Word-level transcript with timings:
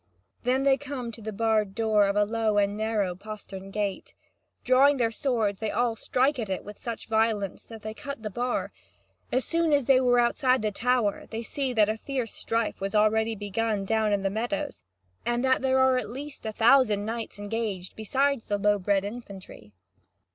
Then 0.45 0.63
they 0.63 0.77
come 0.77 1.11
to 1.11 1.21
the 1.21 1.31
barred 1.31 1.75
door 1.75 2.07
of 2.07 2.15
a 2.15 2.23
low 2.25 2.57
and 2.57 2.75
narrow 2.75 3.13
postern 3.13 3.69
gate. 3.69 4.15
Drawing 4.63 4.97
their 4.97 5.11
swords, 5.11 5.59
they 5.59 5.69
all 5.69 5.95
strike 5.95 6.39
it 6.39 6.63
with 6.63 6.79
such 6.79 7.07
violence 7.07 7.65
that 7.65 7.83
they 7.83 7.93
cut 7.93 8.23
the 8.23 8.31
bar. 8.31 8.71
As 9.31 9.45
soon 9.45 9.71
as 9.71 9.85
they 9.85 10.01
were 10.01 10.19
outside 10.19 10.63
the 10.63 10.71
tower, 10.71 11.27
they 11.29 11.43
see 11.43 11.71
that 11.73 11.87
a 11.87 11.97
fierce 11.97 12.33
strife 12.33 12.81
was 12.81 12.95
already 12.95 13.35
begun 13.35 13.85
down 13.85 14.11
in 14.11 14.23
the 14.23 14.31
meadows, 14.31 14.83
and 15.23 15.45
that 15.45 15.61
there 15.61 15.77
are 15.77 15.99
at 15.99 16.09
least 16.09 16.47
a 16.47 16.51
thousand 16.51 17.05
knights 17.05 17.37
engaged, 17.37 17.95
beside 17.95 18.41
the 18.47 18.57
low 18.57 18.79
bred 18.79 19.05
infantry. 19.05 19.71